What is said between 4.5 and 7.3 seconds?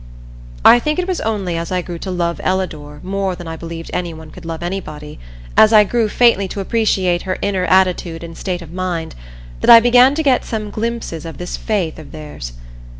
anybody, as I grew faintly to appreciate